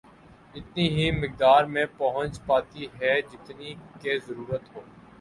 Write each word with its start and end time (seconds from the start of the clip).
اتنی 0.55 0.87
ہی 0.89 1.09
مقدار 1.13 1.63
میں 1.73 1.85
پہنچ 1.97 2.39
پاتی 2.45 2.87
ہے 2.99 3.13
جتنی 3.23 3.73
کہ 4.01 4.17
ضرورت 4.27 4.75
ہو 4.75 4.81